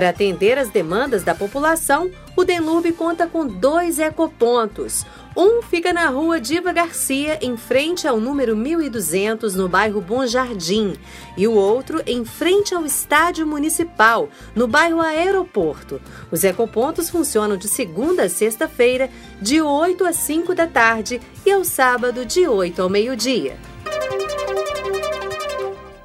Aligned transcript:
Para 0.00 0.08
atender 0.08 0.56
as 0.56 0.70
demandas 0.70 1.22
da 1.22 1.34
população, 1.34 2.10
o 2.34 2.42
Denlube 2.42 2.90
conta 2.90 3.26
com 3.26 3.46
dois 3.46 3.98
ecopontos. 3.98 5.04
Um 5.36 5.60
fica 5.60 5.92
na 5.92 6.06
rua 6.06 6.40
Diva 6.40 6.72
Garcia, 6.72 7.38
em 7.42 7.54
frente 7.54 8.08
ao 8.08 8.18
número 8.18 8.56
1200, 8.56 9.54
no 9.54 9.68
bairro 9.68 10.00
Bom 10.00 10.26
Jardim, 10.26 10.94
e 11.36 11.46
o 11.46 11.52
outro 11.52 12.02
em 12.06 12.24
frente 12.24 12.74
ao 12.74 12.86
Estádio 12.86 13.46
Municipal, 13.46 14.30
no 14.54 14.66
bairro 14.66 15.02
Aeroporto. 15.02 16.00
Os 16.30 16.44
ecopontos 16.44 17.10
funcionam 17.10 17.58
de 17.58 17.68
segunda 17.68 18.22
a 18.22 18.28
sexta-feira, 18.30 19.10
de 19.38 19.60
8 19.60 20.06
às 20.06 20.16
5 20.16 20.54
da 20.54 20.66
tarde, 20.66 21.20
e 21.44 21.52
ao 21.52 21.62
sábado, 21.62 22.24
de 22.24 22.48
8 22.48 22.80
ao 22.80 22.88
meio-dia. 22.88 23.58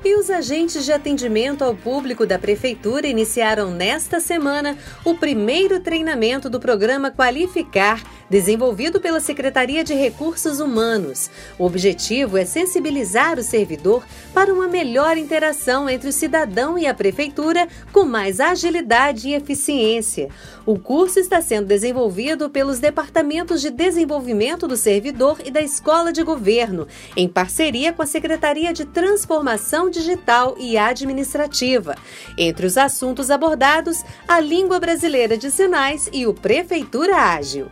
E 0.06 0.16
os 0.16 0.30
agentes 0.30 0.86
de 0.86 0.94
atendimento 0.94 1.64
ao 1.64 1.76
público 1.76 2.28
da 2.28 2.38
Prefeitura 2.38 3.08
iniciaram 3.08 3.72
nesta 3.72 4.20
semana 4.20 4.78
o 5.04 5.16
primeiro 5.16 5.80
treinamento 5.80 6.48
do 6.48 6.60
programa 6.60 7.10
Qualificar, 7.10 8.04
desenvolvido 8.30 9.00
pela 9.00 9.20
Secretaria 9.20 9.84
de 9.84 9.94
Recursos 9.94 10.60
Humanos. 10.60 11.30
O 11.58 11.66
objetivo 11.66 12.38
é 12.38 12.46
sensibilizar 12.46 13.38
o 13.38 13.44
servidor 13.44 14.04
para 14.34 14.54
uma 14.54 14.68
melhor 14.68 15.18
interação 15.18 15.90
entre 15.90 16.10
o 16.10 16.14
cidadão 16.14 16.78
e 16.78 16.88
a 16.88 16.94
Prefeitura 16.94 17.68
com 17.92 18.06
mais 18.06 18.40
agilidade 18.40 19.30
e 19.30 19.34
eficiência. 19.34 20.30
O 20.66 20.80
curso 20.80 21.20
está 21.20 21.42
sendo 21.42 21.68
desenvolvido 21.68 22.50
pelos 22.50 22.80
Departamentos 22.80 23.62
de 23.62 23.70
Desenvolvimento 23.70 24.68
do 24.68 24.76
Servidor 24.76 25.38
e 25.46 25.52
da 25.52 25.62
Escola 25.62 26.12
de 26.12 26.24
Governo, 26.24 26.88
em 27.16 27.28
parceria 27.28 27.94
com 27.94 28.02
a 28.02 28.06
Secretaria 28.06 28.74
de 28.74 28.86
Transformação 28.86 29.90
digital 29.90 30.56
e 30.58 30.78
administrativa. 30.78 31.96
Entre 32.38 32.66
os 32.66 32.78
assuntos 32.78 33.30
abordados, 33.30 34.04
a 34.28 34.40
língua 34.40 34.80
brasileira 34.80 35.38
de 35.38 35.52
sinais 35.52 36.10
e 36.12 36.26
o 36.26 36.34
Prefeitura 36.34 37.16
Ágil. 37.16 37.68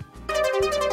E 0.54 0.58
a 0.58 0.93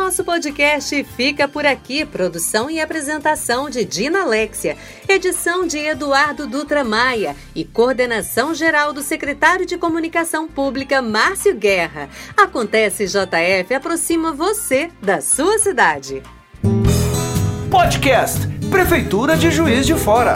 Nosso 0.00 0.24
podcast 0.24 1.04
fica 1.14 1.46
por 1.46 1.66
aqui. 1.66 2.06
Produção 2.06 2.70
e 2.70 2.80
apresentação 2.80 3.68
de 3.68 3.84
Dina 3.84 4.22
Alexia, 4.22 4.74
edição 5.06 5.66
de 5.66 5.76
Eduardo 5.76 6.46
Dutra 6.46 6.82
Maia 6.82 7.36
e 7.54 7.66
coordenação 7.66 8.54
geral 8.54 8.94
do 8.94 9.02
secretário 9.02 9.66
de 9.66 9.76
Comunicação 9.76 10.48
Pública, 10.48 11.02
Márcio 11.02 11.54
Guerra. 11.54 12.08
Acontece 12.34 13.04
JF 13.04 13.74
aproxima 13.74 14.32
você 14.32 14.90
da 15.02 15.20
sua 15.20 15.58
cidade. 15.58 16.22
Podcast 17.70 18.48
Prefeitura 18.70 19.36
de 19.36 19.50
Juiz 19.50 19.86
de 19.86 19.94
Fora. 19.94 20.34